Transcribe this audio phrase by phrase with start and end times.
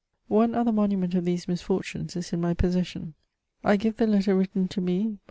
[0.29, 3.13] One other monument of these misfortunes is in my pos session.
[3.63, 5.19] I give the lette> written to me by M.